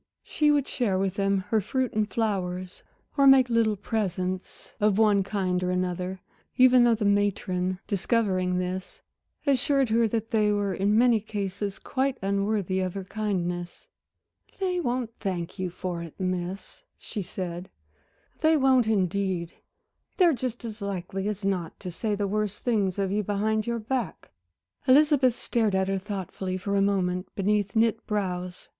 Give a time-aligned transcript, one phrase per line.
[0.23, 2.81] She would share with them her fruit and flowers,
[3.17, 6.19] or make little presents of one kind or another,
[6.57, 8.99] even though the matron, discovering this
[9.45, 13.85] assured her that they were in many cases quite unworthy of her kindness.
[14.59, 17.69] "They won't thank you for it, Miss," she said
[18.39, 19.53] "they won't indeed.
[20.17, 23.77] They're just as likely as not to say the worst things of you behind your
[23.77, 24.31] back."
[24.87, 28.67] Elizabeth stared at her thoughtfully for a moment beneath knit brows.